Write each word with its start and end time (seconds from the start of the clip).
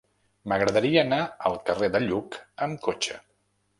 M'agradaria 0.51 1.01
anar 1.07 1.19
al 1.49 1.59
carrer 1.67 1.91
de 1.97 2.03
Lluc 2.07 2.39
amb 2.67 2.85
cotxe. 2.89 3.21